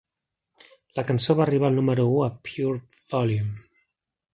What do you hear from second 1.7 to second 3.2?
al número u a Pure